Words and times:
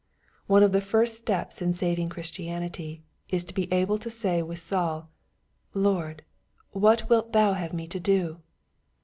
One 0.47 0.63
of 0.63 0.71
the 0.71 0.81
first 0.81 1.13
steps 1.13 1.61
in 1.61 1.73
saving 1.73 2.09
Christianity 2.09 3.03
is 3.29 3.43
to 3.43 3.53
be 3.53 3.71
able 3.71 3.99
to 3.99 4.09
say 4.09 4.41
with 4.41 4.57
Saul, 4.57 5.11
''Lord, 5.75 6.21
what 6.71 7.07
wilt 7.07 7.33
thou 7.33 7.53
have 7.53 7.71
me 7.71 7.85
to 7.89 7.99
do 7.99 8.41